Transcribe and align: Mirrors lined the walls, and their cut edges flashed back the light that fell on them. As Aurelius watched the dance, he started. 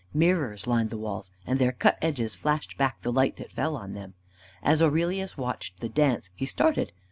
Mirrors 0.15 0.65
lined 0.65 0.89
the 0.89 0.97
walls, 0.97 1.29
and 1.45 1.59
their 1.59 1.71
cut 1.71 1.99
edges 2.01 2.33
flashed 2.33 2.75
back 2.75 3.01
the 3.03 3.11
light 3.13 3.35
that 3.35 3.51
fell 3.51 3.75
on 3.77 3.93
them. 3.93 4.15
As 4.63 4.81
Aurelius 4.81 5.37
watched 5.37 5.79
the 5.79 5.89
dance, 5.89 6.31
he 6.35 6.47
started. 6.47 6.91